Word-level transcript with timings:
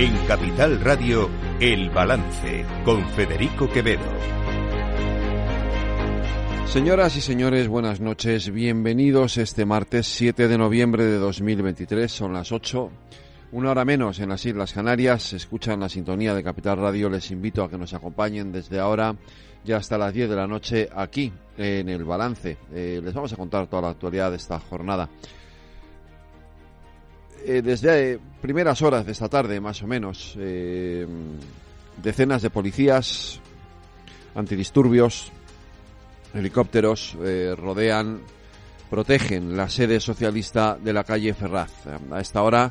En 0.00 0.16
Capital 0.26 0.80
Radio, 0.80 1.28
El 1.60 1.90
Balance, 1.90 2.64
con 2.86 3.06
Federico 3.10 3.68
Quevedo. 3.68 4.00
Señoras 6.64 7.18
y 7.18 7.20
señores, 7.20 7.68
buenas 7.68 8.00
noches. 8.00 8.50
Bienvenidos 8.50 9.36
este 9.36 9.66
martes 9.66 10.06
7 10.06 10.48
de 10.48 10.56
noviembre 10.56 11.04
de 11.04 11.18
2023. 11.18 12.10
Son 12.10 12.32
las 12.32 12.50
8. 12.50 12.90
Una 13.52 13.72
hora 13.72 13.84
menos 13.84 14.20
en 14.20 14.30
las 14.30 14.46
Islas 14.46 14.72
Canarias. 14.72 15.34
Escuchan 15.34 15.80
la 15.80 15.90
sintonía 15.90 16.32
de 16.32 16.42
Capital 16.42 16.78
Radio. 16.78 17.10
Les 17.10 17.30
invito 17.30 17.62
a 17.62 17.68
que 17.68 17.76
nos 17.76 17.92
acompañen 17.92 18.52
desde 18.52 18.78
ahora 18.78 19.14
ya 19.64 19.76
hasta 19.76 19.98
las 19.98 20.14
10 20.14 20.30
de 20.30 20.36
la 20.36 20.46
noche 20.46 20.88
aquí 20.96 21.30
en 21.58 21.90
El 21.90 22.04
Balance. 22.04 22.56
Eh, 22.72 23.02
les 23.04 23.12
vamos 23.12 23.34
a 23.34 23.36
contar 23.36 23.66
toda 23.66 23.82
la 23.82 23.90
actualidad 23.90 24.30
de 24.30 24.38
esta 24.38 24.58
jornada. 24.60 25.10
Eh, 27.44 27.62
desde 27.62 28.18
primeras 28.40 28.82
horas 28.82 29.06
de 29.06 29.12
esta 29.12 29.28
tarde, 29.28 29.60
más 29.60 29.82
o 29.82 29.86
menos, 29.86 30.34
eh, 30.38 31.06
decenas 32.02 32.42
de 32.42 32.50
policías 32.50 33.40
antidisturbios, 34.34 35.32
helicópteros 36.34 37.16
eh, 37.22 37.54
rodean, 37.56 38.20
protegen 38.90 39.56
la 39.56 39.68
sede 39.68 40.00
socialista 40.00 40.76
de 40.82 40.92
la 40.92 41.04
calle 41.04 41.32
Ferraz. 41.32 41.72
A 42.10 42.20
esta 42.20 42.42
hora, 42.42 42.70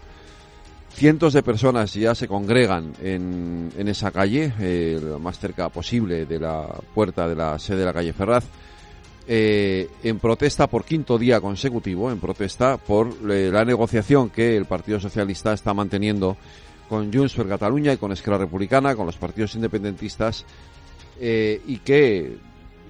cientos 0.93 1.33
de 1.33 1.43
personas 1.43 1.93
ya 1.93 2.13
se 2.13 2.27
congregan 2.27 2.93
en, 3.01 3.71
en 3.77 3.87
esa 3.87 4.11
calle, 4.11 4.53
lo 5.01 5.19
más 5.19 5.39
cerca 5.39 5.69
posible 5.69 6.25
de 6.25 6.39
la 6.39 6.67
puerta 6.93 7.27
de 7.27 7.35
la 7.35 7.57
sede 7.57 7.79
de 7.79 7.85
la 7.85 7.93
calle 7.93 8.13
Ferraz 8.13 8.45
eh, 9.31 9.87
en 10.01 10.17
protesta 10.17 10.65
por 10.65 10.83
quinto 10.83 11.15
día 11.19 11.39
consecutivo, 11.39 12.09
en 12.09 12.19
protesta 12.19 12.77
por 12.77 13.09
eh, 13.29 13.51
la 13.53 13.63
negociación 13.63 14.31
que 14.31 14.57
el 14.57 14.65
Partido 14.65 14.99
Socialista 14.99 15.53
está 15.53 15.71
manteniendo 15.71 16.35
con 16.89 17.13
Junts 17.13 17.35
per 17.35 17.47
Cataluña 17.47 17.93
y 17.93 17.97
con 17.97 18.11
Esquerra 18.11 18.39
Republicana, 18.39 18.95
con 18.95 19.05
los 19.05 19.17
partidos 19.17 19.53
independentistas, 19.53 20.47
eh, 21.19 21.61
y 21.67 21.77
que 21.77 22.37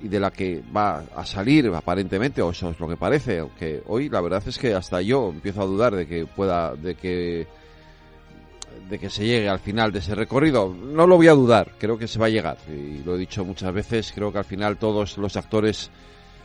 y 0.01 0.07
de 0.07 0.17
la 0.17 0.31
que 0.31 0.63
va 0.73 1.03
a 1.13 1.25
salir 1.25 1.67
aparentemente, 1.75 2.41
o 2.41 2.51
eso 2.51 2.69
es 2.69 2.79
lo 2.79 2.87
que 2.87 2.95
parece, 2.95 3.39
aunque 3.39 3.83
hoy 3.87 4.07
la 4.07 4.21
verdad 4.21 4.41
es 4.47 4.57
que 4.57 4.73
hasta 4.73 5.01
yo 5.01 5.31
empiezo 5.33 5.61
a 5.61 5.65
dudar 5.65 5.93
de 5.93 6.07
que 6.07 6.25
pueda, 6.25 6.73
de 6.73 6.95
que 6.95 7.47
de 8.89 8.97
que 8.97 9.09
se 9.09 9.25
llegue 9.25 9.49
al 9.49 9.59
final 9.59 9.91
de 9.91 9.99
ese 9.99 10.15
recorrido. 10.15 10.73
No 10.73 11.05
lo 11.05 11.17
voy 11.17 11.27
a 11.27 11.33
dudar, 11.33 11.73
creo 11.77 11.97
que 11.97 12.07
se 12.07 12.17
va 12.17 12.27
a 12.27 12.29
llegar. 12.29 12.57
Y 12.69 13.03
lo 13.03 13.15
he 13.15 13.17
dicho 13.17 13.43
muchas 13.43 13.73
veces, 13.73 14.13
creo 14.15 14.31
que 14.31 14.37
al 14.37 14.45
final 14.45 14.77
todos 14.77 15.17
los 15.17 15.35
actores 15.35 15.91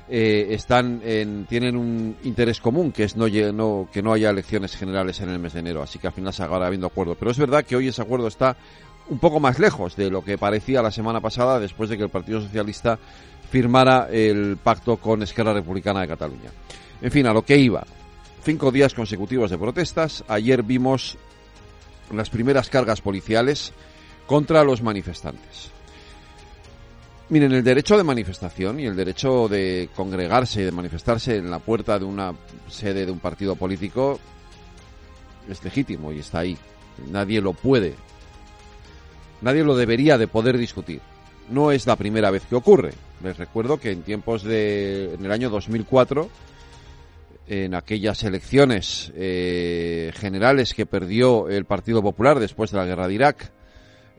eh, 0.08 0.48
están 0.50 1.00
en, 1.04 1.46
tienen 1.46 1.76
un 1.76 2.16
interés 2.24 2.60
común, 2.60 2.92
que 2.92 3.04
es 3.04 3.16
no, 3.16 3.26
no, 3.28 3.88
que 3.92 4.02
no 4.02 4.12
haya 4.12 4.30
elecciones 4.30 4.76
generales 4.76 5.20
en 5.20 5.30
el 5.30 5.38
mes 5.38 5.54
de 5.54 5.60
enero. 5.60 5.82
Así 5.82 5.98
que 5.98 6.06
al 6.06 6.12
final 6.12 6.32
se 6.32 6.42
acabará 6.42 6.66
habiendo 6.66 6.86
acuerdo. 6.86 7.14
Pero 7.14 7.30
es 7.30 7.38
verdad 7.38 7.64
que 7.64 7.76
hoy 7.76 7.88
ese 7.88 8.02
acuerdo 8.02 8.28
está 8.28 8.56
un 9.08 9.18
poco 9.18 9.40
más 9.40 9.58
lejos 9.58 9.96
de 9.96 10.10
lo 10.10 10.24
que 10.24 10.38
parecía 10.38 10.82
la 10.82 10.90
semana 10.90 11.20
pasada 11.20 11.60
después 11.60 11.90
de 11.90 11.96
que 11.96 12.04
el 12.04 12.10
Partido 12.10 12.40
Socialista 12.40 12.98
firmara 13.50 14.08
el 14.10 14.56
pacto 14.62 14.96
con 14.96 15.22
Esquerra 15.22 15.52
Republicana 15.52 16.00
de 16.00 16.08
Cataluña. 16.08 16.50
En 17.00 17.10
fin, 17.10 17.26
a 17.26 17.32
lo 17.32 17.42
que 17.42 17.56
iba. 17.56 17.84
Cinco 18.42 18.70
días 18.70 18.94
consecutivos 18.94 19.50
de 19.50 19.58
protestas. 19.58 20.24
Ayer 20.28 20.62
vimos 20.62 21.16
las 22.12 22.30
primeras 22.30 22.68
cargas 22.68 23.00
policiales 23.00 23.72
contra 24.26 24.64
los 24.64 24.82
manifestantes. 24.82 25.73
Miren, 27.30 27.52
el 27.52 27.64
derecho 27.64 27.96
de 27.96 28.04
manifestación 28.04 28.78
y 28.80 28.86
el 28.86 28.94
derecho 28.94 29.48
de 29.48 29.88
congregarse 29.96 30.60
y 30.60 30.64
de 30.64 30.72
manifestarse 30.72 31.38
en 31.38 31.50
la 31.50 31.58
puerta 31.58 31.98
de 31.98 32.04
una 32.04 32.34
sede 32.68 33.06
de 33.06 33.12
un 33.12 33.18
partido 33.18 33.56
político 33.56 34.20
es 35.48 35.64
legítimo 35.64 36.12
y 36.12 36.18
está 36.18 36.40
ahí. 36.40 36.56
Nadie 37.10 37.40
lo 37.40 37.54
puede, 37.54 37.94
nadie 39.40 39.64
lo 39.64 39.74
debería 39.74 40.18
de 40.18 40.28
poder 40.28 40.58
discutir. 40.58 41.00
No 41.48 41.72
es 41.72 41.86
la 41.86 41.96
primera 41.96 42.30
vez 42.30 42.42
que 42.44 42.56
ocurre. 42.56 42.92
Les 43.22 43.36
recuerdo 43.38 43.80
que 43.80 43.90
en 43.90 44.02
tiempos 44.02 44.42
de, 44.42 45.14
en 45.14 45.24
el 45.24 45.32
año 45.32 45.48
2004, 45.48 46.28
en 47.46 47.74
aquellas 47.74 48.22
elecciones 48.22 49.12
eh, 49.16 50.12
generales 50.14 50.74
que 50.74 50.84
perdió 50.84 51.48
el 51.48 51.64
Partido 51.64 52.02
Popular 52.02 52.38
después 52.38 52.70
de 52.70 52.78
la 52.78 52.86
guerra 52.86 53.08
de 53.08 53.14
Irak, 53.14 53.52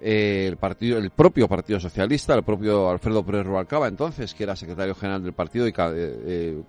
eh, 0.02 0.54
el 0.82 1.12
propio 1.12 1.48
Partido 1.48 1.80
Socialista, 1.80 2.36
el 2.36 2.44
propio 2.44 2.90
Alfredo 2.90 3.24
Pérez 3.24 3.46
Rubalcaba, 3.46 3.88
entonces, 3.88 4.34
que 4.34 4.44
era 4.44 4.56
secretario 4.56 4.94
general 4.94 5.24
del 5.24 5.34
partido 5.34 5.68
y 5.68 5.72
eh, 5.72 5.74
eh, 5.78 6.64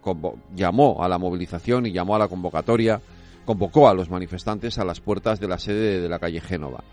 llamó 0.55 1.03
a 1.03 1.09
la 1.09 1.19
movilización 1.19 1.87
y 1.87 1.93
llamó 1.93 2.15
a 2.15 2.21
la 2.21 2.29
convocatoria, 2.29 3.01
convocó 3.45 3.89
a 3.89 3.95
los 3.95 4.11
manifestantes 4.11 4.79
a 4.79 4.85
las 4.85 5.01
puertas 5.01 5.41
de 5.41 5.49
la 5.49 5.59
sede 5.59 6.01
de 6.01 6.09
la 6.09 6.19
calle 6.19 6.41
Génova. 6.41 6.85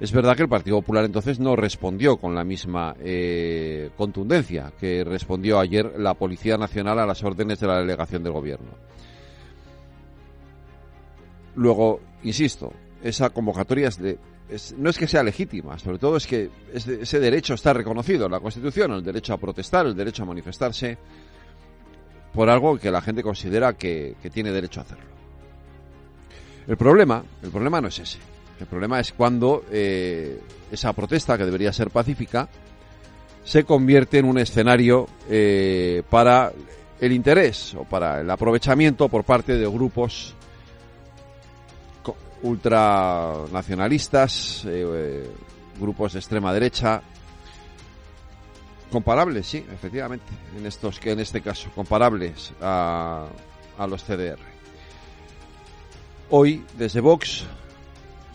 Es 0.00 0.12
verdad 0.12 0.34
que 0.34 0.44
el 0.44 0.48
Partido 0.48 0.80
Popular 0.80 1.04
entonces 1.04 1.38
no 1.38 1.56
respondió 1.56 2.16
con 2.16 2.34
la 2.34 2.42
misma 2.42 2.96
contundencia 3.98 4.72
que 4.80 5.04
respondió 5.04 5.60
ayer 5.60 5.92
la 5.98 6.14
Policía 6.14 6.56
Nacional 6.56 6.98
a 7.00 7.06
las 7.06 7.22
órdenes 7.22 7.60
de 7.60 7.66
la 7.66 7.80
delegación 7.80 8.22
del 8.22 8.32
Gobierno. 8.32 8.70
Luego, 11.54 12.00
insisto, 12.22 12.72
esa 13.02 13.30
convocatoria 13.30 13.88
es 13.88 13.98
no 14.76 14.90
es 14.90 14.98
que 14.98 15.06
sea 15.06 15.22
legítima, 15.22 15.78
sobre 15.78 15.98
todo 15.98 16.16
es 16.16 16.26
que 16.26 16.50
ese 16.74 17.20
derecho 17.20 17.54
está 17.54 17.72
reconocido 17.72 18.26
en 18.26 18.32
la 18.32 18.40
Constitución, 18.40 18.92
el 18.92 19.04
derecho 19.04 19.32
a 19.32 19.38
protestar, 19.38 19.86
el 19.86 19.94
derecho 19.94 20.24
a 20.24 20.26
manifestarse 20.26 20.98
por 22.32 22.48
algo 22.48 22.78
que 22.78 22.90
la 22.90 23.00
gente 23.00 23.22
considera 23.22 23.74
que, 23.74 24.16
tiene 24.32 24.50
derecho 24.50 24.80
a 24.80 24.82
hacerlo. 24.82 25.04
El 26.66 26.76
problema, 26.76 27.24
el 27.42 27.50
problema 27.50 27.80
no 27.80 27.88
es 27.88 27.98
ese. 27.98 28.18
El 28.58 28.66
problema 28.66 29.00
es 29.00 29.12
cuando 29.12 29.64
eh, 29.70 30.40
esa 30.70 30.92
protesta, 30.92 31.38
que 31.38 31.44
debería 31.44 31.72
ser 31.72 31.90
pacífica, 31.90 32.48
se 33.44 33.64
convierte 33.64 34.18
en 34.18 34.26
un 34.26 34.38
escenario 34.38 35.08
eh, 35.28 36.02
para 36.10 36.52
el 37.00 37.12
interés 37.12 37.74
o 37.74 37.84
para 37.84 38.20
el 38.20 38.30
aprovechamiento 38.30 39.08
por 39.08 39.24
parte 39.24 39.56
de 39.56 39.66
grupos 39.66 40.34
ultranacionalistas, 42.42 44.64
eh, 44.66 45.30
grupos 45.78 46.14
de 46.14 46.18
extrema 46.18 46.52
derecha, 46.52 47.00
comparables, 48.90 49.46
sí, 49.46 49.64
efectivamente, 49.72 50.26
en 50.56 50.66
estos 50.66 50.98
que 50.98 51.12
en 51.12 51.20
este 51.20 51.40
caso, 51.40 51.70
comparables 51.74 52.52
a, 52.60 53.28
a 53.78 53.86
los 53.86 54.02
CDR. 54.04 54.40
Hoy, 56.30 56.64
desde 56.76 57.00
Vox, 57.00 57.44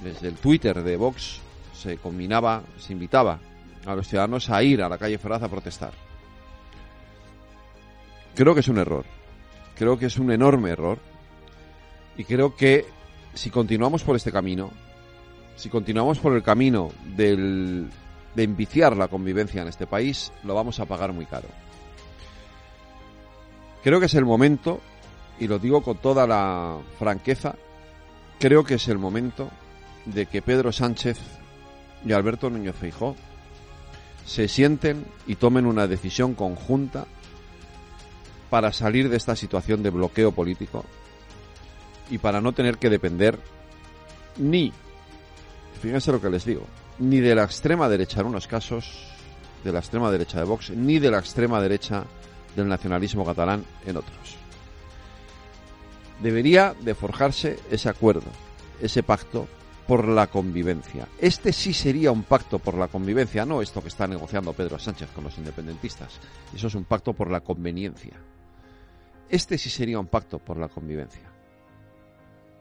desde 0.04 0.28
el 0.28 0.36
Twitter 0.36 0.84
de 0.84 0.98
Vox, 0.98 1.40
se 1.74 1.98
combinaba, 1.98 2.64
se 2.78 2.94
invitaba 2.94 3.40
a 3.86 3.96
los 3.96 4.08
ciudadanos 4.08 4.50
a 4.50 4.64
ir 4.64 4.82
a 4.82 4.90
la 4.90 4.98
calle 4.98 5.18
Ferraz 5.18 5.44
a 5.44 5.50
protestar. 5.50 5.94
Creo 8.36 8.54
que 8.54 8.60
es 8.60 8.68
un 8.68 8.80
error. 8.80 9.06
Creo 9.76 9.98
que 9.98 10.08
es 10.08 10.18
un 10.18 10.32
enorme 10.32 10.72
error. 10.72 11.00
Y 12.18 12.24
creo 12.24 12.56
que 12.56 12.86
si 13.36 13.50
continuamos 13.50 14.04
por 14.04 14.16
este 14.16 14.32
camino, 14.32 14.72
si 15.56 15.70
continuamos 15.70 16.20
por 16.20 16.34
el 16.34 16.42
camino 16.42 16.92
del, 17.16 17.90
de 18.34 18.44
enviciar 18.44 18.98
la 18.98 19.10
convivencia 19.10 19.62
en 19.62 19.68
este 19.68 19.86
país, 19.86 20.32
lo 20.44 20.56
vamos 20.56 20.80
a 20.80 20.86
pagar 20.86 21.14
muy 21.14 21.26
caro. 21.26 21.48
Creo 23.84 24.00
que 24.00 24.08
es 24.08 24.16
el 24.16 24.26
momento, 24.26 24.80
y 25.40 25.48
lo 25.48 25.60
digo 25.60 25.84
con 25.84 25.98
toda 25.98 26.26
la 26.26 26.78
franqueza, 26.98 27.56
creo 28.40 28.64
que 28.64 28.76
es 28.76 28.88
el 28.88 28.98
momento 28.98 29.50
de 30.06 30.26
que 30.26 30.42
Pedro 30.42 30.72
Sánchez 30.72 31.20
y 32.06 32.14
Alberto 32.14 32.50
Núñez 32.50 32.76
Feijó 32.76 33.16
se 34.26 34.48
sienten 34.48 35.06
y 35.28 35.36
tomen 35.36 35.66
una 35.66 35.88
decisión 35.88 36.36
conjunta 36.36 37.06
para 38.50 38.72
salir 38.72 39.10
de 39.10 39.18
esta 39.18 39.36
situación 39.36 39.84
de 39.84 39.90
bloqueo 39.90 40.32
político 40.32 40.86
y 42.10 42.18
para 42.18 42.42
no 42.42 42.54
tener 42.54 42.78
que 42.78 42.90
depender 42.90 43.40
ni, 44.38 44.72
fíjense 45.82 46.12
lo 46.12 46.22
que 46.22 46.30
les 46.30 46.46
digo, 46.46 46.66
ni 47.00 47.20
de 47.20 47.36
la 47.36 47.44
extrema 47.44 47.90
derecha 47.90 48.22
en 48.22 48.28
unos 48.28 48.48
casos, 48.48 49.08
de 49.64 49.72
la 49.72 49.80
extrema 49.80 50.12
derecha 50.12 50.40
de 50.40 50.46
Vox, 50.46 50.70
ni 50.72 51.00
de 51.00 51.12
la 51.12 51.20
extrema 51.20 51.62
derecha 51.62 52.04
del 52.56 52.68
nacionalismo 52.68 53.26
catalán 53.26 53.66
en 53.86 53.98
otros. 53.98 54.38
Debería 56.22 56.76
de 56.80 56.96
forjarse 56.96 57.60
ese 57.70 57.90
acuerdo, 57.90 58.30
ese 58.82 59.04
pacto 59.04 59.48
por 59.88 60.08
la 60.08 60.28
convivencia. 60.28 61.08
Este 61.20 61.52
sí 61.52 61.74
sería 61.74 62.12
un 62.12 62.24
pacto 62.24 62.60
por 62.60 62.76
la 62.76 62.88
convivencia, 62.88 63.46
no 63.46 63.62
esto 63.62 63.82
que 63.82 63.90
está 63.90 64.08
negociando 64.08 64.54
Pedro 64.54 64.80
Sánchez 64.80 65.10
con 65.14 65.26
los 65.26 65.38
independentistas. 65.38 66.20
Eso 66.54 66.68
es 66.68 66.76
un 66.76 66.86
pacto 66.86 67.14
por 67.14 67.30
la 67.30 67.42
conveniencia. 67.42 68.14
Este 69.30 69.58
sí 69.58 69.70
sería 69.70 70.00
un 70.00 70.08
pacto 70.08 70.40
por 70.40 70.58
la 70.58 70.70
convivencia 70.70 71.35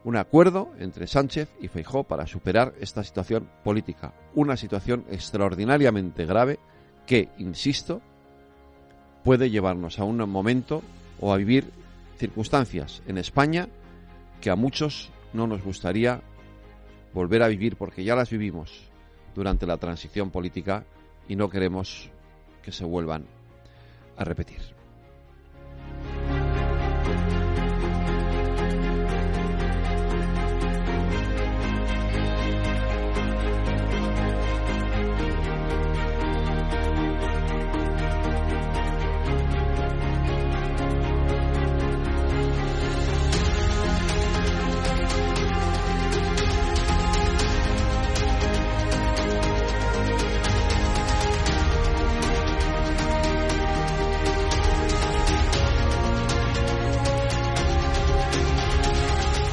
un 0.04 0.16
acuerdo 0.16 0.70
entre 0.78 1.06
Sánchez 1.06 1.48
y 1.60 1.68
Feijó 1.68 2.04
para 2.04 2.26
superar 2.26 2.74
esta 2.80 3.02
situación 3.02 3.48
política, 3.64 4.12
una 4.34 4.56
situación 4.56 5.04
extraordinariamente 5.10 6.26
grave 6.26 6.58
que, 7.06 7.30
insisto, 7.38 8.02
puede 9.24 9.50
llevarnos 9.50 9.98
a 9.98 10.04
un 10.04 10.18
momento 10.28 10.82
o 11.20 11.32
a 11.32 11.38
vivir 11.38 11.70
circunstancias 12.18 13.02
en 13.06 13.18
España 13.18 13.68
que 14.40 14.50
a 14.50 14.56
muchos 14.56 15.10
no 15.32 15.46
nos 15.46 15.62
gustaría 15.62 16.20
volver 17.14 17.42
a 17.42 17.48
vivir 17.48 17.76
porque 17.76 18.04
ya 18.04 18.14
las 18.14 18.30
vivimos 18.30 18.90
durante 19.34 19.66
la 19.66 19.78
transición 19.78 20.30
política 20.30 20.84
y 21.28 21.36
no 21.36 21.48
queremos 21.48 22.10
que 22.62 22.72
se 22.72 22.84
vuelvan 22.84 23.24
a 24.16 24.24
repetir. 24.24 24.83